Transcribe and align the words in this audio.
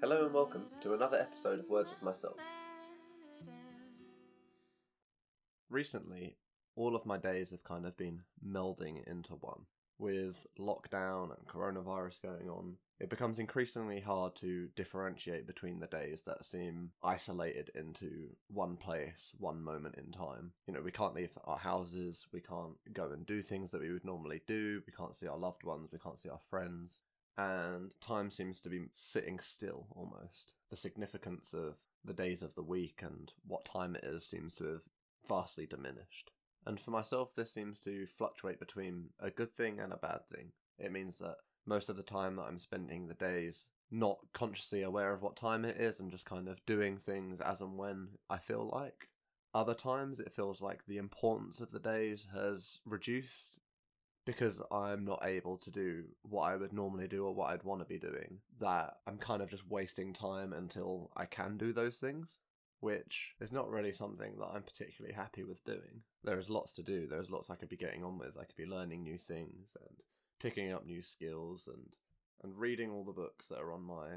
Hello 0.00 0.26
and 0.26 0.32
welcome 0.32 0.66
to 0.80 0.94
another 0.94 1.18
episode 1.18 1.58
of 1.58 1.68
Words 1.68 1.90
with 1.90 2.04
Myself. 2.04 2.36
Recently, 5.68 6.36
all 6.76 6.94
of 6.94 7.04
my 7.04 7.18
days 7.18 7.50
have 7.50 7.64
kind 7.64 7.84
of 7.84 7.96
been 7.96 8.20
melding 8.46 9.02
into 9.08 9.32
one. 9.32 9.62
With 9.98 10.46
lockdown 10.56 11.36
and 11.36 11.48
coronavirus 11.48 12.22
going 12.22 12.48
on, 12.48 12.76
it 13.00 13.10
becomes 13.10 13.40
increasingly 13.40 13.98
hard 13.98 14.36
to 14.36 14.68
differentiate 14.76 15.48
between 15.48 15.80
the 15.80 15.88
days 15.88 16.22
that 16.26 16.44
seem 16.44 16.92
isolated 17.02 17.72
into 17.74 18.28
one 18.46 18.76
place, 18.76 19.32
one 19.36 19.64
moment 19.64 19.96
in 19.98 20.12
time. 20.12 20.52
You 20.68 20.74
know, 20.74 20.80
we 20.80 20.92
can't 20.92 21.14
leave 21.16 21.36
our 21.42 21.58
houses, 21.58 22.24
we 22.32 22.40
can't 22.40 22.76
go 22.92 23.10
and 23.10 23.26
do 23.26 23.42
things 23.42 23.72
that 23.72 23.80
we 23.80 23.92
would 23.92 24.04
normally 24.04 24.42
do, 24.46 24.80
we 24.86 24.92
can't 24.92 25.16
see 25.16 25.26
our 25.26 25.36
loved 25.36 25.64
ones, 25.64 25.90
we 25.92 25.98
can't 25.98 26.20
see 26.20 26.28
our 26.28 26.38
friends 26.48 27.00
and 27.38 27.94
time 28.00 28.30
seems 28.30 28.60
to 28.60 28.68
be 28.68 28.86
sitting 28.92 29.38
still 29.38 29.86
almost. 29.94 30.54
The 30.70 30.76
significance 30.76 31.54
of 31.54 31.76
the 32.04 32.12
days 32.12 32.42
of 32.42 32.54
the 32.54 32.62
week 32.62 33.00
and 33.02 33.32
what 33.46 33.64
time 33.64 33.94
it 33.94 34.04
is 34.04 34.26
seems 34.26 34.56
to 34.56 34.64
have 34.64 34.82
vastly 35.28 35.66
diminished. 35.66 36.32
And 36.66 36.80
for 36.80 36.90
myself, 36.90 37.34
this 37.34 37.52
seems 37.52 37.78
to 37.80 38.06
fluctuate 38.06 38.58
between 38.58 39.10
a 39.20 39.30
good 39.30 39.52
thing 39.52 39.78
and 39.78 39.92
a 39.92 39.98
bad 39.98 40.26
thing. 40.34 40.50
It 40.78 40.92
means 40.92 41.16
that 41.18 41.36
most 41.64 41.88
of 41.88 41.96
the 41.96 42.02
time 42.02 42.36
that 42.36 42.42
I'm 42.42 42.58
spending 42.58 43.06
the 43.06 43.14
days 43.14 43.68
not 43.90 44.18
consciously 44.34 44.82
aware 44.82 45.14
of 45.14 45.22
what 45.22 45.36
time 45.36 45.64
it 45.64 45.76
is 45.76 46.00
and 46.00 46.10
just 46.10 46.26
kind 46.26 46.48
of 46.48 46.64
doing 46.66 46.98
things 46.98 47.40
as 47.40 47.60
and 47.60 47.78
when 47.78 48.08
I 48.28 48.38
feel 48.38 48.68
like. 48.72 49.08
Other 49.54 49.74
times 49.74 50.18
it 50.18 50.34
feels 50.34 50.60
like 50.60 50.84
the 50.86 50.98
importance 50.98 51.60
of 51.60 51.70
the 51.70 51.78
days 51.78 52.26
has 52.34 52.80
reduced 52.84 53.58
because 54.28 54.60
I'm 54.70 55.06
not 55.06 55.24
able 55.24 55.56
to 55.56 55.70
do 55.70 56.04
what 56.20 56.42
I 56.42 56.56
would 56.56 56.74
normally 56.74 57.08
do 57.08 57.24
or 57.24 57.32
what 57.32 57.48
I'd 57.48 57.62
want 57.62 57.80
to 57.80 57.86
be 57.86 57.98
doing, 57.98 58.40
that 58.60 58.98
I'm 59.06 59.16
kind 59.16 59.40
of 59.40 59.48
just 59.48 59.66
wasting 59.66 60.12
time 60.12 60.52
until 60.52 61.10
I 61.16 61.24
can 61.24 61.56
do 61.56 61.72
those 61.72 61.96
things, 61.96 62.38
which 62.80 63.30
is 63.40 63.52
not 63.52 63.70
really 63.70 63.90
something 63.90 64.34
that 64.38 64.50
I'm 64.52 64.64
particularly 64.64 65.14
happy 65.14 65.44
with 65.44 65.64
doing. 65.64 66.02
There 66.24 66.38
is 66.38 66.50
lots 66.50 66.74
to 66.74 66.82
do, 66.82 67.06
there's 67.06 67.30
lots 67.30 67.48
I 67.48 67.54
could 67.54 67.70
be 67.70 67.78
getting 67.78 68.04
on 68.04 68.18
with. 68.18 68.36
I 68.38 68.44
could 68.44 68.54
be 68.54 68.66
learning 68.66 69.02
new 69.02 69.16
things 69.16 69.74
and 69.80 69.96
picking 70.38 70.74
up 70.74 70.84
new 70.84 71.00
skills 71.02 71.66
and 71.66 71.86
and 72.42 72.54
reading 72.54 72.90
all 72.90 73.04
the 73.04 73.12
books 73.12 73.48
that 73.48 73.60
are 73.60 73.72
on 73.72 73.82
my 73.82 74.08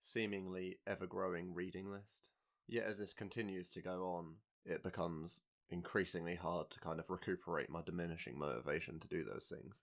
seemingly 0.00 0.78
ever 0.86 1.06
growing 1.06 1.52
reading 1.52 1.90
list. 1.90 2.30
Yet 2.66 2.86
as 2.86 2.96
this 2.96 3.12
continues 3.12 3.68
to 3.68 3.82
go 3.82 4.06
on, 4.16 4.36
it 4.64 4.82
becomes 4.82 5.42
increasingly 5.72 6.36
hard 6.36 6.70
to 6.70 6.80
kind 6.80 7.00
of 7.00 7.10
recuperate 7.10 7.70
my 7.70 7.80
diminishing 7.82 8.38
motivation 8.38 9.00
to 9.00 9.08
do 9.08 9.24
those 9.24 9.50
things. 9.50 9.80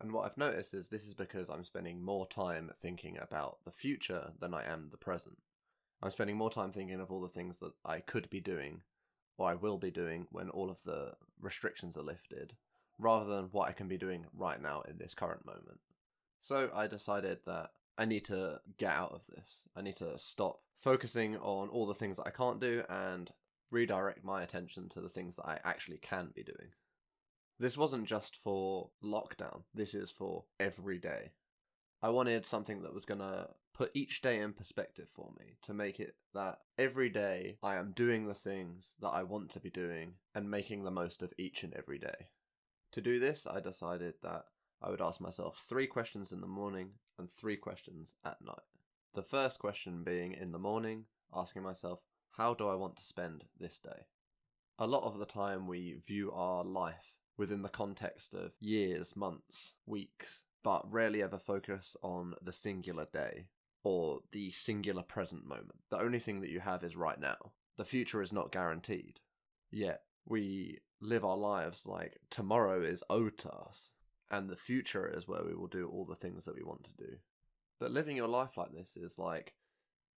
And 0.00 0.12
what 0.12 0.26
I've 0.26 0.36
noticed 0.38 0.74
is 0.74 0.88
this 0.88 1.06
is 1.06 1.14
because 1.14 1.48
I'm 1.48 1.64
spending 1.64 2.02
more 2.02 2.26
time 2.26 2.70
thinking 2.76 3.16
about 3.20 3.58
the 3.64 3.70
future 3.70 4.32
than 4.40 4.52
I 4.52 4.64
am 4.64 4.88
the 4.90 4.96
present. 4.96 5.38
I'm 6.02 6.10
spending 6.10 6.36
more 6.36 6.50
time 6.50 6.72
thinking 6.72 7.00
of 7.00 7.10
all 7.10 7.22
the 7.22 7.28
things 7.28 7.58
that 7.58 7.72
I 7.84 8.00
could 8.00 8.28
be 8.28 8.40
doing 8.40 8.82
or 9.36 9.48
I 9.48 9.54
will 9.54 9.78
be 9.78 9.90
doing 9.90 10.26
when 10.30 10.50
all 10.50 10.70
of 10.70 10.82
the 10.84 11.12
restrictions 11.40 11.96
are 11.96 12.02
lifted, 12.02 12.54
rather 12.98 13.26
than 13.26 13.46
what 13.46 13.68
I 13.68 13.72
can 13.72 13.88
be 13.88 13.98
doing 13.98 14.26
right 14.36 14.60
now 14.60 14.82
in 14.88 14.98
this 14.98 15.14
current 15.14 15.44
moment. 15.44 15.80
So 16.40 16.70
I 16.74 16.86
decided 16.86 17.38
that 17.46 17.70
I 17.98 18.04
need 18.04 18.24
to 18.26 18.60
get 18.78 18.92
out 18.92 19.12
of 19.12 19.26
this. 19.26 19.68
I 19.76 19.82
need 19.82 19.96
to 19.96 20.18
stop 20.18 20.60
focusing 20.76 21.36
on 21.38 21.68
all 21.68 21.86
the 21.86 21.94
things 21.94 22.16
that 22.16 22.26
I 22.26 22.30
can't 22.30 22.60
do 22.60 22.82
and 22.88 23.30
redirect 23.70 24.24
my 24.24 24.42
attention 24.42 24.88
to 24.90 25.00
the 25.00 25.08
things 25.08 25.36
that 25.36 25.46
I 25.46 25.58
actually 25.64 25.98
can 25.98 26.30
be 26.34 26.42
doing. 26.42 26.72
This 27.58 27.76
wasn't 27.76 28.06
just 28.06 28.36
for 28.36 28.90
lockdown, 29.02 29.62
this 29.74 29.94
is 29.94 30.10
for 30.10 30.44
every 30.58 30.98
day. 30.98 31.32
I 32.02 32.10
wanted 32.10 32.44
something 32.44 32.82
that 32.82 32.92
was 32.92 33.04
going 33.04 33.20
to 33.20 33.48
put 33.72 33.90
each 33.94 34.22
day 34.22 34.40
in 34.40 34.52
perspective 34.52 35.08
for 35.14 35.32
me 35.38 35.56
to 35.62 35.72
make 35.72 35.98
it 35.98 36.14
that 36.34 36.58
every 36.78 37.08
day 37.08 37.56
I 37.62 37.76
am 37.76 37.92
doing 37.92 38.26
the 38.26 38.34
things 38.34 38.94
that 39.00 39.08
I 39.08 39.22
want 39.22 39.50
to 39.52 39.60
be 39.60 39.70
doing 39.70 40.14
and 40.34 40.50
making 40.50 40.84
the 40.84 40.90
most 40.90 41.22
of 41.22 41.32
each 41.38 41.62
and 41.62 41.74
every 41.74 41.98
day. 41.98 42.28
To 42.92 43.00
do 43.00 43.18
this, 43.18 43.46
I 43.46 43.60
decided 43.60 44.14
that 44.22 44.44
I 44.82 44.90
would 44.90 45.00
ask 45.00 45.20
myself 45.20 45.64
three 45.66 45.86
questions 45.86 46.30
in 46.30 46.40
the 46.40 46.46
morning 46.46 46.90
and 47.18 47.30
three 47.30 47.56
questions 47.56 48.14
at 48.24 48.40
night. 48.44 48.56
The 49.14 49.22
first 49.22 49.58
question 49.58 50.02
being 50.04 50.32
in 50.32 50.52
the 50.52 50.58
morning, 50.58 51.06
asking 51.34 51.62
myself, 51.62 52.00
how 52.36 52.54
do 52.54 52.68
I 52.68 52.74
want 52.74 52.96
to 52.96 53.04
spend 53.04 53.44
this 53.58 53.78
day? 53.78 54.06
A 54.78 54.86
lot 54.86 55.04
of 55.04 55.18
the 55.18 55.26
time, 55.26 55.66
we 55.66 56.00
view 56.06 56.32
our 56.32 56.64
life 56.64 57.14
within 57.36 57.62
the 57.62 57.68
context 57.68 58.34
of 58.34 58.52
years, 58.60 59.14
months, 59.14 59.74
weeks, 59.86 60.42
but 60.62 60.90
rarely 60.90 61.22
ever 61.22 61.38
focus 61.38 61.96
on 62.02 62.34
the 62.42 62.52
singular 62.52 63.06
day 63.12 63.46
or 63.84 64.20
the 64.32 64.50
singular 64.50 65.02
present 65.02 65.46
moment. 65.46 65.78
The 65.90 65.98
only 65.98 66.18
thing 66.18 66.40
that 66.40 66.50
you 66.50 66.60
have 66.60 66.82
is 66.82 66.96
right 66.96 67.20
now. 67.20 67.52
The 67.76 67.84
future 67.84 68.22
is 68.22 68.32
not 68.32 68.52
guaranteed. 68.52 69.20
Yet, 69.70 70.00
we 70.26 70.78
live 71.00 71.24
our 71.24 71.36
lives 71.36 71.86
like 71.86 72.18
tomorrow 72.30 72.82
is 72.82 73.04
owed 73.10 73.38
to 73.38 73.52
us, 73.52 73.90
and 74.30 74.48
the 74.48 74.56
future 74.56 75.06
is 75.06 75.28
where 75.28 75.44
we 75.44 75.54
will 75.54 75.66
do 75.66 75.88
all 75.88 76.04
the 76.04 76.14
things 76.14 76.44
that 76.46 76.56
we 76.56 76.64
want 76.64 76.84
to 76.84 76.96
do. 76.96 77.16
But 77.78 77.90
living 77.90 78.16
your 78.16 78.28
life 78.28 78.56
like 78.56 78.72
this 78.72 78.96
is 78.96 79.18
like 79.18 79.54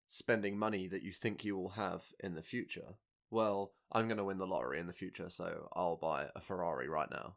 spending 0.08 0.58
money 0.58 0.86
that 0.88 1.02
you 1.02 1.12
think 1.12 1.44
you 1.44 1.56
will 1.56 1.70
have 1.70 2.04
in 2.20 2.34
the 2.34 2.42
future. 2.42 2.96
Well, 3.30 3.72
I'm 3.90 4.06
going 4.06 4.18
to 4.18 4.24
win 4.24 4.38
the 4.38 4.46
lottery 4.46 4.78
in 4.78 4.86
the 4.86 4.92
future, 4.92 5.28
so 5.28 5.68
I'll 5.74 5.96
buy 5.96 6.26
a 6.34 6.40
Ferrari 6.40 6.88
right 6.88 7.10
now. 7.10 7.36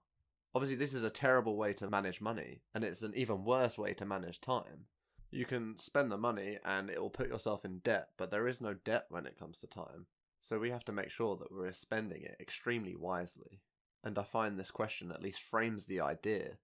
Obviously, 0.54 0.78
this 0.78 0.94
is 0.94 1.04
a 1.04 1.10
terrible 1.10 1.58
way 1.58 1.74
to 1.74 1.90
manage 1.90 2.22
money, 2.22 2.62
and 2.74 2.84
it's 2.84 3.02
an 3.02 3.14
even 3.16 3.44
worse 3.44 3.78
way 3.78 3.94
to 3.96 4.06
manage 4.06 4.42
time. 4.42 4.86
You 5.30 5.46
can 5.46 5.78
spend 5.78 6.12
the 6.12 6.18
money 6.18 6.58
and 6.64 6.90
it 6.90 7.02
will 7.02 7.10
put 7.10 7.28
yourself 7.28 7.66
in 7.66 7.80
debt, 7.80 8.10
but 8.18 8.32
there 8.32 8.48
is 8.48 8.62
no 8.62 8.74
debt 8.74 9.06
when 9.10 9.26
it 9.26 9.38
comes 9.38 9.60
to 9.60 9.68
time. 9.68 10.06
So 10.40 10.58
we 10.58 10.70
have 10.70 10.86
to 10.86 10.92
make 10.92 11.10
sure 11.10 11.36
that 11.36 11.52
we're 11.52 11.74
spending 11.74 12.24
it 12.24 12.38
extremely 12.40 12.96
wisely. 12.96 13.62
And 14.04 14.18
I 14.18 14.24
find 14.24 14.58
this 14.58 14.72
question 14.72 15.12
at 15.12 15.22
least 15.22 15.42
frames 15.42 15.86
the 15.86 16.00
idea 16.00 16.58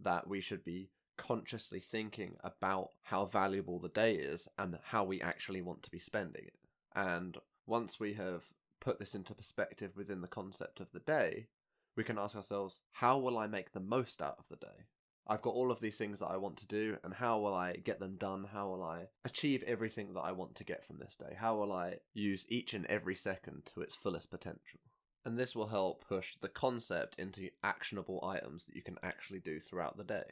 that 0.00 0.28
we 0.28 0.40
should 0.40 0.64
be 0.64 0.90
consciously 1.20 1.80
thinking 1.80 2.36
about 2.42 2.90
how 3.02 3.26
valuable 3.26 3.78
the 3.78 3.90
day 3.90 4.14
is 4.14 4.48
and 4.58 4.78
how 4.82 5.04
we 5.04 5.20
actually 5.20 5.60
want 5.60 5.82
to 5.82 5.90
be 5.90 5.98
spending 5.98 6.44
it. 6.46 6.56
And 6.96 7.36
once 7.66 8.00
we 8.00 8.14
have 8.14 8.44
put 8.80 8.98
this 8.98 9.14
into 9.14 9.34
perspective 9.34 9.92
within 9.96 10.22
the 10.22 10.28
concept 10.28 10.80
of 10.80 10.90
the 10.92 11.00
day, 11.00 11.46
we 11.94 12.04
can 12.04 12.18
ask 12.18 12.34
ourselves, 12.34 12.80
how 12.92 13.18
will 13.18 13.36
I 13.36 13.46
make 13.46 13.72
the 13.72 13.80
most 13.80 14.22
out 14.22 14.36
of 14.38 14.48
the 14.48 14.56
day? 14.56 14.86
I've 15.28 15.42
got 15.42 15.54
all 15.54 15.70
of 15.70 15.80
these 15.80 15.98
things 15.98 16.18
that 16.20 16.30
I 16.30 16.38
want 16.38 16.56
to 16.56 16.66
do, 16.66 16.96
and 17.04 17.12
how 17.12 17.38
will 17.38 17.54
I 17.54 17.74
get 17.74 18.00
them 18.00 18.16
done? 18.16 18.48
How 18.50 18.68
will 18.68 18.82
I 18.82 19.08
achieve 19.24 19.62
everything 19.64 20.14
that 20.14 20.22
I 20.22 20.32
want 20.32 20.54
to 20.56 20.64
get 20.64 20.84
from 20.84 20.98
this 20.98 21.16
day? 21.16 21.36
How 21.36 21.54
will 21.56 21.72
I 21.72 21.96
use 22.14 22.46
each 22.48 22.72
and 22.72 22.86
every 22.86 23.14
second 23.14 23.70
to 23.74 23.82
its 23.82 23.94
fullest 23.94 24.30
potential? 24.30 24.80
And 25.24 25.38
this 25.38 25.54
will 25.54 25.68
help 25.68 26.08
push 26.08 26.36
the 26.40 26.48
concept 26.48 27.16
into 27.18 27.50
actionable 27.62 28.24
items 28.26 28.64
that 28.64 28.74
you 28.74 28.82
can 28.82 28.96
actually 29.02 29.40
do 29.40 29.60
throughout 29.60 29.98
the 29.98 30.04
day. 30.04 30.24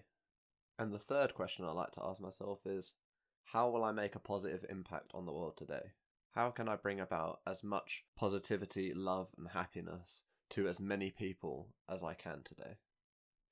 And 0.78 0.92
the 0.92 0.98
third 0.98 1.34
question 1.34 1.64
I 1.64 1.72
like 1.72 1.90
to 1.92 2.04
ask 2.04 2.20
myself 2.20 2.64
is 2.64 2.94
how 3.42 3.68
will 3.68 3.82
I 3.82 3.90
make 3.90 4.14
a 4.14 4.20
positive 4.20 4.64
impact 4.70 5.10
on 5.12 5.26
the 5.26 5.32
world 5.32 5.56
today? 5.56 5.92
How 6.30 6.50
can 6.50 6.68
I 6.68 6.76
bring 6.76 7.00
about 7.00 7.40
as 7.46 7.64
much 7.64 8.04
positivity, 8.16 8.94
love, 8.94 9.28
and 9.36 9.48
happiness 9.48 10.22
to 10.50 10.68
as 10.68 10.78
many 10.78 11.10
people 11.10 11.74
as 11.88 12.04
I 12.04 12.14
can 12.14 12.42
today? 12.44 12.76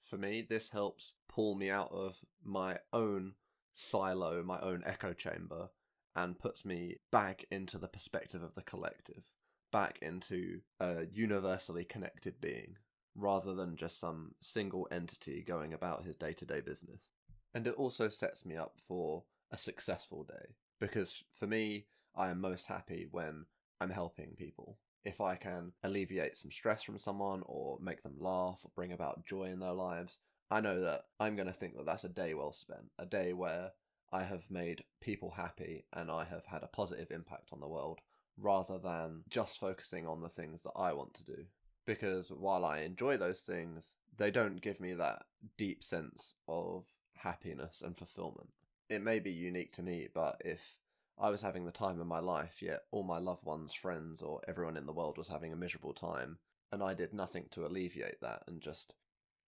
For 0.05 0.17
me, 0.17 0.47
this 0.49 0.69
helps 0.69 1.15
pull 1.29 1.57
me 1.57 1.69
out 1.69 1.91
of 1.91 2.17
my 2.45 2.79
own 2.93 3.35
silo, 3.73 4.45
my 4.45 4.61
own 4.61 4.85
echo 4.87 5.13
chamber, 5.13 5.71
and 6.15 6.39
puts 6.39 6.65
me 6.65 6.99
back 7.11 7.45
into 7.51 7.77
the 7.77 7.89
perspective 7.89 8.43
of 8.43 8.55
the 8.55 8.63
collective, 8.63 9.25
back 9.73 9.99
into 10.01 10.61
a 10.79 11.07
universally 11.13 11.85
connected 11.85 12.41
being, 12.41 12.77
rather 13.17 13.53
than 13.53 13.75
just 13.75 13.99
some 13.99 14.37
single 14.41 14.87
entity 14.93 15.43
going 15.43 15.73
about 15.73 16.05
his 16.05 16.15
day 16.15 16.33
to 16.35 16.47
day 16.47 16.61
business 16.61 17.16
and 17.57 17.67
it 17.67 17.75
also 17.79 18.07
sets 18.07 18.45
me 18.45 18.55
up 18.55 18.75
for 18.87 19.23
a 19.51 19.57
successful 19.57 20.25
day. 20.25 20.55
Because 20.79 21.25
for 21.41 21.47
me 21.47 21.87
i 22.15 22.29
am 22.31 22.41
most 22.41 22.67
happy 22.67 23.07
when 23.11 23.47
i'm 23.81 23.89
helping 23.89 24.37
people. 24.37 24.79
If 25.07 25.23
i 25.23 25.37
can 25.37 25.73
alleviate 25.83 26.37
some 26.37 26.51
stress 26.51 26.83
from 26.83 26.99
someone 26.99 27.43
or 27.47 27.79
make 27.81 28.03
them 28.03 28.17
laugh 28.21 28.61
or 28.63 28.71
bring 28.75 28.93
about 28.93 29.25
joy 29.25 29.45
in 29.45 29.61
their 29.61 29.73
lives 29.73 30.19
i 30.51 30.61
know 30.61 30.81
that 30.81 31.05
i'm 31.19 31.35
going 31.35 31.49
to 31.49 31.53
think 31.53 31.77
that 31.77 31.87
that's 31.87 32.05
a 32.05 32.11
day 32.11 32.35
well 32.35 32.53
spent 32.53 32.91
a 32.99 33.07
day 33.07 33.33
where 33.33 33.71
i 34.13 34.23
have 34.23 34.51
made 34.51 34.85
people 35.01 35.31
happy 35.31 35.85
and 35.95 36.11
i 36.11 36.25
have 36.25 36.45
had 36.45 36.63
a 36.63 36.69
positive 36.69 37.11
impact 37.11 37.49
on 37.53 37.61
the 37.61 37.69
world 37.69 38.01
rather 38.39 38.79
than 38.79 39.23
just 39.31 39.59
focusing 39.59 40.07
on 40.07 40.21
the 40.21 40.29
things 40.29 40.63
that 40.63 40.77
i 40.77 40.93
want 40.93 41.15
to 41.15 41.25
do. 41.25 41.47
Because 41.87 42.29
while 42.29 42.65
i 42.65 42.81
enjoy 42.81 43.17
those 43.17 43.41
things 43.41 43.95
they 44.19 44.31
don't 44.31 44.61
give 44.61 44.81
me 44.81 44.93
that 44.93 45.23
deep 45.57 45.83
sense 45.83 46.35
of 46.49 46.85
happiness 47.17 47.83
and 47.83 47.97
fulfillment. 47.97 48.51
It 48.89 49.03
may 49.03 49.19
be 49.19 49.33
unique 49.33 49.73
to 49.73 49.83
me, 49.83 50.09
but 50.13 50.41
if 50.45 50.79
I 51.19 51.31
was 51.31 51.43
having 51.43 51.65
the 51.65 51.73
time 51.73 52.01
of 52.01 52.07
my 52.07 52.21
life, 52.21 52.61
yet 52.61 52.83
all 52.91 53.03
my 53.03 53.19
loved 53.19 53.45
ones, 53.45 53.73
friends, 53.73 54.23
or 54.23 54.41
everyone 54.47 54.77
in 54.77 54.87
the 54.87 54.93
world 54.93 55.19
was 55.19 55.29
having 55.29 55.53
a 55.53 55.57
miserable 55.57 55.95
time, 55.95 56.39
and 56.71 56.83
I 56.83 56.95
did 56.95 57.13
nothing 57.13 57.47
to 57.53 57.67
alleviate 57.67 58.21
that 58.21 58.43
and 58.47 58.61
just 58.61 58.95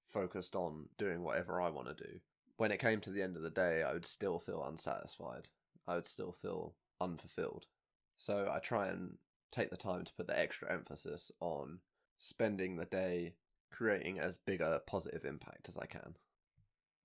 focused 0.08 0.56
on 0.56 0.88
doing 0.96 1.22
whatever 1.22 1.60
I 1.60 1.68
want 1.70 1.88
to 1.88 2.04
do, 2.04 2.20
when 2.56 2.72
it 2.72 2.80
came 2.80 3.00
to 3.02 3.10
the 3.10 3.22
end 3.22 3.36
of 3.36 3.42
the 3.42 3.50
day, 3.50 3.82
I 3.82 3.92
would 3.92 4.06
still 4.06 4.38
feel 4.38 4.64
unsatisfied. 4.64 5.48
I 5.86 5.94
would 5.94 6.08
still 6.08 6.32
feel 6.32 6.74
unfulfilled. 7.00 7.66
So 8.16 8.50
I 8.52 8.58
try 8.58 8.88
and 8.88 9.16
take 9.52 9.70
the 9.70 9.76
time 9.76 10.04
to 10.04 10.12
put 10.14 10.26
the 10.26 10.38
extra 10.38 10.72
emphasis 10.72 11.30
on 11.40 11.78
spending 12.18 12.76
the 12.76 12.84
day 12.84 13.34
creating 13.70 14.18
as 14.18 14.38
big 14.38 14.60
a 14.60 14.82
positive 14.86 15.24
impact 15.24 15.68
as 15.68 15.76
I 15.76 15.86
can. 15.86 16.16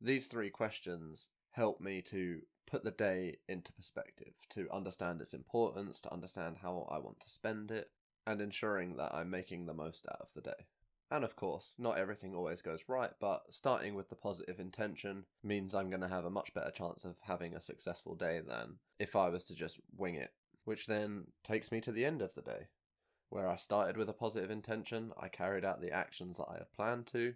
These 0.01 0.27
three 0.27 0.49
questions 0.49 1.29
help 1.51 1.79
me 1.79 2.01
to 2.03 2.41
put 2.65 2.83
the 2.83 2.91
day 2.91 3.37
into 3.47 3.71
perspective, 3.73 4.33
to 4.49 4.67
understand 4.71 5.21
its 5.21 5.33
importance, 5.33 6.01
to 6.01 6.11
understand 6.13 6.57
how 6.61 6.87
I 6.91 6.97
want 6.99 7.19
to 7.21 7.29
spend 7.29 7.71
it, 7.71 7.89
and 8.25 8.41
ensuring 8.41 8.95
that 8.97 9.13
I'm 9.13 9.29
making 9.29 9.65
the 9.65 9.73
most 9.73 10.07
out 10.09 10.21
of 10.21 10.29
the 10.33 10.41
day. 10.41 10.65
And 11.11 11.23
of 11.23 11.35
course, 11.35 11.75
not 11.77 11.97
everything 11.97 12.33
always 12.33 12.61
goes 12.61 12.85
right, 12.87 13.11
but 13.19 13.43
starting 13.51 13.93
with 13.93 14.09
the 14.09 14.15
positive 14.15 14.59
intention 14.59 15.25
means 15.43 15.75
I'm 15.75 15.89
going 15.89 16.01
to 16.01 16.07
have 16.07 16.25
a 16.25 16.31
much 16.31 16.53
better 16.53 16.71
chance 16.71 17.05
of 17.05 17.17
having 17.21 17.53
a 17.53 17.61
successful 17.61 18.15
day 18.15 18.39
than 18.39 18.77
if 18.97 19.15
I 19.15 19.29
was 19.29 19.45
to 19.45 19.55
just 19.55 19.79
wing 19.95 20.15
it. 20.15 20.31
Which 20.65 20.87
then 20.87 21.25
takes 21.43 21.71
me 21.71 21.81
to 21.81 21.91
the 21.91 22.05
end 22.05 22.21
of 22.21 22.33
the 22.33 22.41
day, 22.41 22.69
where 23.29 23.47
I 23.47 23.57
started 23.57 23.97
with 23.97 24.09
a 24.09 24.13
positive 24.13 24.49
intention, 24.49 25.11
I 25.19 25.27
carried 25.27 25.65
out 25.65 25.81
the 25.81 25.91
actions 25.91 26.37
that 26.37 26.47
I 26.49 26.59
had 26.59 26.71
planned 26.71 27.05
to, 27.07 27.33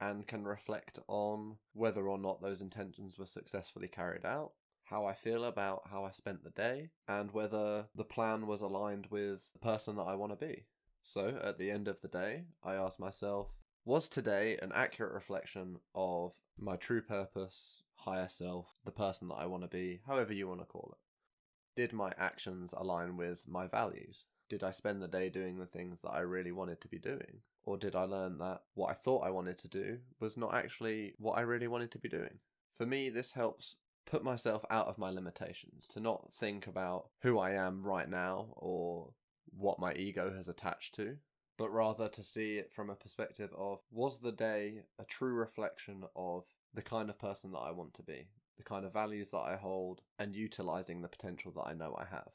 and 0.00 0.26
can 0.26 0.44
reflect 0.44 0.98
on 1.08 1.56
whether 1.72 2.08
or 2.08 2.18
not 2.18 2.42
those 2.42 2.60
intentions 2.60 3.18
were 3.18 3.26
successfully 3.26 3.88
carried 3.88 4.24
out, 4.24 4.52
how 4.84 5.06
I 5.06 5.14
feel 5.14 5.44
about 5.44 5.82
how 5.90 6.04
I 6.04 6.10
spent 6.10 6.44
the 6.44 6.50
day, 6.50 6.90
and 7.08 7.32
whether 7.32 7.86
the 7.94 8.04
plan 8.04 8.46
was 8.46 8.60
aligned 8.60 9.06
with 9.10 9.50
the 9.52 9.58
person 9.58 9.96
that 9.96 10.02
I 10.02 10.14
want 10.14 10.32
to 10.38 10.46
be. 10.46 10.66
So, 11.02 11.38
at 11.42 11.58
the 11.58 11.70
end 11.70 11.88
of 11.88 12.00
the 12.00 12.08
day, 12.08 12.44
I 12.62 12.74
ask 12.74 12.98
myself, 12.98 13.48
was 13.84 14.08
today 14.08 14.58
an 14.60 14.72
accurate 14.74 15.12
reflection 15.12 15.76
of 15.94 16.32
my 16.58 16.76
true 16.76 17.00
purpose, 17.00 17.82
higher 17.94 18.28
self, 18.28 18.66
the 18.84 18.90
person 18.90 19.28
that 19.28 19.36
I 19.36 19.46
want 19.46 19.62
to 19.62 19.68
be, 19.68 20.00
however 20.06 20.32
you 20.32 20.48
want 20.48 20.60
to 20.60 20.66
call 20.66 20.92
it? 20.92 21.80
Did 21.80 21.92
my 21.92 22.12
actions 22.18 22.74
align 22.76 23.16
with 23.16 23.44
my 23.46 23.68
values? 23.68 24.26
Did 24.48 24.62
I 24.62 24.70
spend 24.70 25.02
the 25.02 25.08
day 25.08 25.28
doing 25.28 25.58
the 25.58 25.66
things 25.66 26.00
that 26.02 26.10
I 26.10 26.20
really 26.20 26.52
wanted 26.52 26.80
to 26.82 26.88
be 26.88 26.98
doing? 26.98 27.40
Or 27.64 27.76
did 27.76 27.96
I 27.96 28.02
learn 28.02 28.38
that 28.38 28.62
what 28.74 28.90
I 28.90 28.94
thought 28.94 29.26
I 29.26 29.30
wanted 29.30 29.58
to 29.58 29.68
do 29.68 29.98
was 30.20 30.36
not 30.36 30.54
actually 30.54 31.14
what 31.18 31.36
I 31.36 31.40
really 31.40 31.66
wanted 31.66 31.90
to 31.92 31.98
be 31.98 32.08
doing? 32.08 32.38
For 32.76 32.86
me, 32.86 33.10
this 33.10 33.32
helps 33.32 33.76
put 34.06 34.22
myself 34.22 34.64
out 34.70 34.86
of 34.86 34.98
my 34.98 35.10
limitations, 35.10 35.88
to 35.88 36.00
not 36.00 36.32
think 36.32 36.68
about 36.68 37.08
who 37.22 37.38
I 37.38 37.52
am 37.52 37.82
right 37.82 38.08
now 38.08 38.48
or 38.52 39.12
what 39.56 39.80
my 39.80 39.92
ego 39.94 40.32
has 40.36 40.48
attached 40.48 40.94
to, 40.94 41.16
but 41.58 41.70
rather 41.70 42.08
to 42.08 42.22
see 42.22 42.56
it 42.56 42.72
from 42.72 42.88
a 42.88 42.94
perspective 42.94 43.50
of 43.56 43.80
was 43.90 44.18
the 44.18 44.30
day 44.30 44.82
a 45.00 45.04
true 45.04 45.32
reflection 45.32 46.04
of 46.14 46.44
the 46.72 46.82
kind 46.82 47.10
of 47.10 47.18
person 47.18 47.50
that 47.52 47.58
I 47.58 47.72
want 47.72 47.94
to 47.94 48.02
be, 48.02 48.28
the 48.56 48.62
kind 48.62 48.84
of 48.84 48.92
values 48.92 49.30
that 49.30 49.38
I 49.38 49.56
hold, 49.56 50.02
and 50.18 50.36
utilizing 50.36 51.02
the 51.02 51.08
potential 51.08 51.50
that 51.56 51.66
I 51.66 51.72
know 51.72 51.96
I 51.98 52.04
have? 52.04 52.30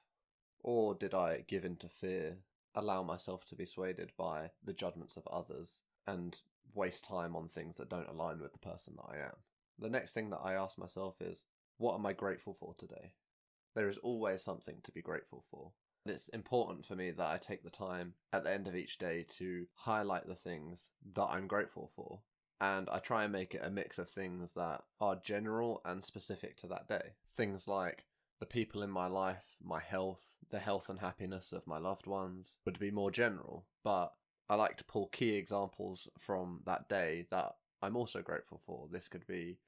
Or 0.64 0.96
did 0.96 1.14
I 1.14 1.44
give 1.48 1.66
in 1.66 1.76
to 1.78 1.90
fear, 1.90 2.38
allow 2.76 3.04
myself 3.04 3.46
to 3.46 3.56
be 3.56 3.66
swayed 3.66 4.00
by 4.18 4.52
the 4.64 4.74
judgments 4.74 5.18
of 5.18 5.28
others, 5.28 5.82
and 6.08 6.38
waste 6.74 7.04
time 7.04 7.36
on 7.36 7.48
things 7.48 7.78
that 7.78 7.90
don't 7.90 8.10
align 8.10 8.40
with 8.40 8.54
the 8.54 8.60
person 8.60 8.96
that 8.98 9.16
I 9.16 9.26
am? 9.26 9.36
The 9.80 9.90
next 9.90 10.14
thing 10.14 10.30
that 10.30 10.42
I 10.44 10.54
ask 10.54 10.78
myself 10.78 11.22
is, 11.22 11.46
what 11.78 11.96
am 11.96 12.06
I 12.06 12.14
grateful 12.14 12.54
for 12.54 12.76
today? 12.78 13.14
There 13.76 13.90
is 13.90 13.98
always 13.98 14.44
something 14.44 14.78
to 14.84 14.92
be 14.92 15.02
grateful 15.02 15.44
for. 15.50 15.72
It's 16.06 16.30
important 16.30 16.86
for 16.86 16.96
me 16.96 17.12
that 17.12 17.28
I 17.28 17.38
take 17.38 17.64
the 17.64 17.70
time 17.70 18.14
at 18.34 18.44
the 18.44 18.52
end 18.52 18.68
of 18.68 18.76
each 18.76 18.98
day 18.98 19.26
to 19.38 19.66
highlight 19.74 20.28
the 20.28 20.36
things 20.36 20.90
that 21.14 21.24
I'm 21.24 21.48
grateful 21.48 21.92
for. 21.96 22.22
And 22.60 22.90
I 22.92 23.00
try 23.00 23.24
and 23.24 23.32
make 23.32 23.56
it 23.56 23.62
a 23.64 23.72
mix 23.72 23.98
of 23.98 24.10
things 24.10 24.54
that 24.54 24.84
are 25.00 25.20
general 25.24 25.82
and 25.86 26.04
specific 26.04 26.58
to 26.58 26.68
that 26.68 26.88
day. 26.88 27.14
Things 27.36 27.68
like 27.68 28.06
the 28.42 28.46
people 28.48 28.82
in 28.82 28.90
my 28.90 29.06
life, 29.06 29.56
my 29.64 29.80
health, 29.80 30.34
the 30.50 30.60
health 30.60 30.90
and 30.90 31.00
happiness 31.00 31.54
of 31.54 31.68
my 31.68 31.78
loved 31.78 32.08
ones 32.08 32.58
would 32.66 32.80
be 32.80 32.90
more 32.90 33.12
general, 33.12 33.68
but 33.84 34.14
I 34.50 34.56
like 34.56 34.78
to 34.78 34.84
pull 34.84 35.08
key 35.08 35.36
examples 35.36 36.10
from 36.18 36.62
that 36.66 36.90
day 36.90 37.28
that 37.30 37.54
I'm 37.84 37.96
also 37.96 38.24
grateful 38.24 38.60
for. 38.66 38.88
This 38.92 39.08
could 39.08 39.28
be 39.28 39.60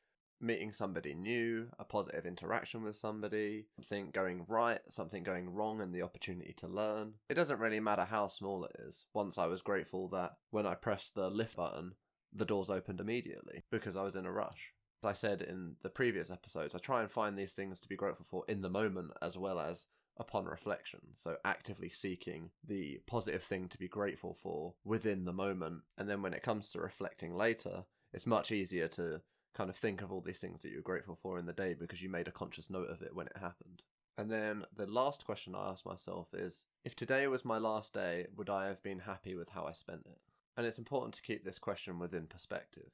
meeting 0.41 0.71
somebody 0.71 1.13
new, 1.13 1.67
a 1.77 1.85
positive 1.85 2.25
interaction 2.25 2.83
with 2.83 2.95
somebody, 2.95 3.67
something 3.79 4.09
going 4.11 4.43
right, 4.47 4.81
something 4.89 5.21
going 5.21 5.53
wrong, 5.53 5.79
and 5.79 5.93
the 5.93 6.01
opportunity 6.01 6.53
to 6.57 6.67
learn. 6.67 7.13
It 7.29 7.35
doesn't 7.35 7.59
really 7.59 7.79
matter 7.79 8.05
how 8.05 8.27
small 8.27 8.65
it 8.65 8.75
is. 8.87 9.05
Once 9.13 9.37
I 9.37 9.45
was 9.45 9.61
grateful 9.61 10.09
that 10.09 10.33
when 10.49 10.65
I 10.65 10.73
pressed 10.73 11.13
the 11.13 11.29
lift 11.29 11.55
button, 11.55 11.93
the 12.33 12.43
doors 12.43 12.71
opened 12.71 12.99
immediately 12.99 13.63
because 13.71 13.95
I 13.95 14.01
was 14.01 14.15
in 14.15 14.25
a 14.25 14.31
rush. 14.31 14.73
As 15.03 15.09
I 15.09 15.11
said 15.11 15.41
in 15.41 15.75
the 15.81 15.89
previous 15.89 16.31
episodes, 16.31 16.73
I 16.73 16.77
try 16.77 17.01
and 17.01 17.11
find 17.11 17.37
these 17.37 17.51
things 17.51 17.81
to 17.81 17.89
be 17.89 17.97
grateful 17.97 18.25
for 18.25 18.45
in 18.47 18.61
the 18.61 18.69
moment 18.69 19.11
as 19.21 19.37
well 19.37 19.59
as 19.59 19.85
upon 20.15 20.45
reflection. 20.45 21.01
So 21.15 21.35
actively 21.43 21.89
seeking 21.89 22.51
the 22.65 23.01
positive 23.05 23.43
thing 23.43 23.67
to 23.67 23.77
be 23.77 23.89
grateful 23.89 24.33
for 24.33 24.75
within 24.85 25.25
the 25.25 25.33
moment. 25.33 25.81
And 25.97 26.09
then 26.09 26.21
when 26.21 26.33
it 26.33 26.41
comes 26.41 26.69
to 26.69 26.79
reflecting 26.79 27.35
later, 27.35 27.83
it's 28.13 28.25
much 28.25 28.53
easier 28.53 28.87
to 28.89 29.19
kind 29.53 29.69
of 29.69 29.75
think 29.75 30.01
of 30.01 30.09
all 30.09 30.21
these 30.21 30.39
things 30.39 30.61
that 30.61 30.71
you're 30.71 30.81
grateful 30.81 31.19
for 31.21 31.37
in 31.37 31.47
the 31.47 31.51
day 31.51 31.73
because 31.73 32.01
you 32.01 32.07
made 32.07 32.29
a 32.29 32.31
conscious 32.31 32.69
note 32.69 32.89
of 32.89 33.01
it 33.01 33.13
when 33.13 33.27
it 33.27 33.35
happened. 33.41 33.83
And 34.17 34.31
then 34.31 34.63
the 34.73 34.87
last 34.87 35.25
question 35.25 35.53
I 35.53 35.71
ask 35.71 35.85
myself 35.85 36.29
is 36.33 36.63
if 36.85 36.95
today 36.95 37.27
was 37.27 37.43
my 37.43 37.57
last 37.57 37.93
day, 37.93 38.27
would 38.37 38.49
I 38.49 38.67
have 38.67 38.81
been 38.81 38.99
happy 38.99 39.35
with 39.35 39.49
how 39.49 39.65
I 39.65 39.73
spent 39.73 40.05
it? 40.05 40.19
And 40.55 40.65
it's 40.65 40.79
important 40.79 41.13
to 41.15 41.21
keep 41.21 41.43
this 41.43 41.59
question 41.59 41.99
within 41.99 42.25
perspective. 42.27 42.91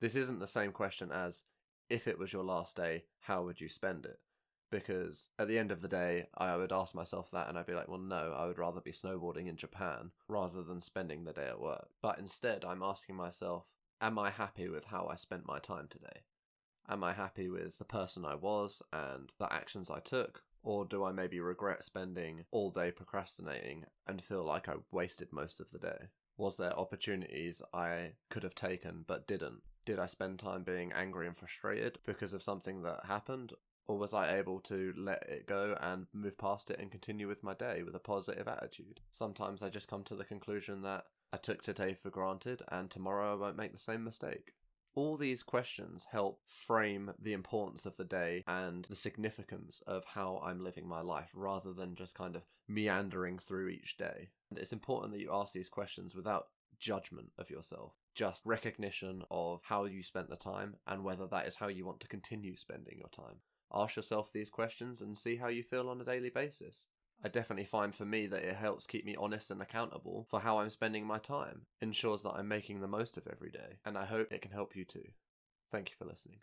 This 0.00 0.16
isn't 0.16 0.40
the 0.40 0.46
same 0.46 0.72
question 0.72 1.12
as 1.12 1.44
if 1.90 2.08
it 2.08 2.18
was 2.18 2.32
your 2.32 2.44
last 2.44 2.76
day, 2.76 3.04
how 3.20 3.44
would 3.44 3.60
you 3.60 3.68
spend 3.68 4.06
it? 4.06 4.18
Because 4.70 5.28
at 5.38 5.48
the 5.48 5.58
end 5.58 5.70
of 5.72 5.82
the 5.82 5.88
day, 5.88 6.28
I 6.38 6.56
would 6.56 6.72
ask 6.72 6.94
myself 6.94 7.30
that 7.32 7.48
and 7.48 7.58
I'd 7.58 7.66
be 7.66 7.74
like, 7.74 7.88
well, 7.88 7.98
no, 7.98 8.34
I 8.36 8.46
would 8.46 8.58
rather 8.58 8.80
be 8.80 8.92
snowboarding 8.92 9.48
in 9.48 9.56
Japan 9.56 10.12
rather 10.28 10.62
than 10.62 10.80
spending 10.80 11.24
the 11.24 11.32
day 11.32 11.48
at 11.48 11.60
work. 11.60 11.88
But 12.00 12.18
instead, 12.18 12.64
I'm 12.64 12.82
asking 12.82 13.16
myself, 13.16 13.66
am 14.00 14.18
I 14.18 14.30
happy 14.30 14.68
with 14.68 14.86
how 14.86 15.06
I 15.06 15.16
spent 15.16 15.46
my 15.46 15.58
time 15.58 15.88
today? 15.90 16.22
Am 16.88 17.04
I 17.04 17.12
happy 17.12 17.48
with 17.48 17.78
the 17.78 17.84
person 17.84 18.24
I 18.24 18.36
was 18.36 18.80
and 18.92 19.30
the 19.38 19.52
actions 19.52 19.90
I 19.90 20.00
took? 20.00 20.44
Or 20.62 20.84
do 20.84 21.04
I 21.04 21.12
maybe 21.12 21.40
regret 21.40 21.82
spending 21.82 22.44
all 22.50 22.70
day 22.70 22.90
procrastinating 22.90 23.86
and 24.06 24.22
feel 24.22 24.44
like 24.44 24.68
I 24.68 24.74
wasted 24.90 25.32
most 25.32 25.60
of 25.60 25.70
the 25.70 25.78
day? 25.78 26.08
Was 26.40 26.56
there 26.56 26.72
opportunities 26.72 27.60
I 27.74 28.12
could 28.30 28.44
have 28.44 28.54
taken 28.54 29.04
but 29.06 29.26
didn't? 29.26 29.60
Did 29.84 29.98
I 29.98 30.06
spend 30.06 30.38
time 30.38 30.62
being 30.62 30.90
angry 30.90 31.26
and 31.26 31.36
frustrated 31.36 31.98
because 32.06 32.32
of 32.32 32.42
something 32.42 32.80
that 32.80 33.04
happened? 33.04 33.52
Or 33.86 33.98
was 33.98 34.14
I 34.14 34.38
able 34.38 34.58
to 34.60 34.94
let 34.96 35.22
it 35.28 35.46
go 35.46 35.76
and 35.82 36.06
move 36.14 36.38
past 36.38 36.70
it 36.70 36.78
and 36.80 36.90
continue 36.90 37.28
with 37.28 37.42
my 37.42 37.52
day 37.52 37.82
with 37.82 37.94
a 37.94 37.98
positive 37.98 38.48
attitude? 38.48 39.00
Sometimes 39.10 39.62
I 39.62 39.68
just 39.68 39.88
come 39.88 40.02
to 40.04 40.14
the 40.14 40.24
conclusion 40.24 40.80
that 40.80 41.04
I 41.30 41.36
took 41.36 41.60
today 41.60 41.92
for 41.92 42.08
granted 42.08 42.62
and 42.68 42.90
tomorrow 42.90 43.32
I 43.32 43.36
won't 43.36 43.58
make 43.58 43.72
the 43.72 43.78
same 43.78 44.02
mistake. 44.02 44.54
All 44.94 45.16
these 45.16 45.42
questions 45.42 46.06
help 46.10 46.40
frame 46.46 47.12
the 47.18 47.32
importance 47.32 47.86
of 47.86 47.96
the 47.96 48.04
day 48.04 48.42
and 48.46 48.84
the 48.86 48.96
significance 48.96 49.82
of 49.86 50.04
how 50.04 50.42
I'm 50.44 50.64
living 50.64 50.88
my 50.88 51.00
life 51.00 51.30
rather 51.34 51.72
than 51.72 51.94
just 51.94 52.14
kind 52.14 52.34
of 52.34 52.42
meandering 52.68 53.38
through 53.38 53.68
each 53.68 53.96
day. 53.96 54.30
And 54.50 54.58
it's 54.58 54.72
important 54.72 55.12
that 55.12 55.20
you 55.20 55.30
ask 55.32 55.52
these 55.52 55.68
questions 55.68 56.14
without 56.14 56.48
judgment 56.80 57.28
of 57.38 57.50
yourself, 57.50 57.92
just 58.14 58.44
recognition 58.44 59.22
of 59.30 59.60
how 59.62 59.84
you 59.84 60.02
spent 60.02 60.28
the 60.28 60.36
time 60.36 60.76
and 60.86 61.04
whether 61.04 61.26
that 61.28 61.46
is 61.46 61.56
how 61.56 61.68
you 61.68 61.84
want 61.84 62.00
to 62.00 62.08
continue 62.08 62.56
spending 62.56 62.98
your 62.98 63.10
time. 63.10 63.36
Ask 63.72 63.96
yourself 63.96 64.32
these 64.32 64.50
questions 64.50 65.00
and 65.00 65.16
see 65.16 65.36
how 65.36 65.48
you 65.48 65.62
feel 65.62 65.88
on 65.88 66.00
a 66.00 66.04
daily 66.04 66.30
basis. 66.30 66.86
I 67.22 67.28
definitely 67.28 67.64
find 67.64 67.94
for 67.94 68.04
me 68.04 68.26
that 68.26 68.44
it 68.44 68.56
helps 68.56 68.86
keep 68.86 69.04
me 69.04 69.16
honest 69.16 69.50
and 69.50 69.60
accountable 69.62 70.26
for 70.28 70.40
how 70.40 70.58
I'm 70.58 70.70
spending 70.70 71.06
my 71.06 71.18
time, 71.18 71.66
ensures 71.80 72.22
that 72.22 72.34
I'm 72.34 72.48
making 72.48 72.80
the 72.80 72.88
most 72.88 73.16
of 73.16 73.26
every 73.26 73.50
day, 73.50 73.78
and 73.84 73.96
I 73.98 74.06
hope 74.06 74.32
it 74.32 74.42
can 74.42 74.52
help 74.52 74.74
you 74.74 74.84
too. 74.84 75.08
Thank 75.70 75.90
you 75.90 75.96
for 75.98 76.06
listening. 76.06 76.40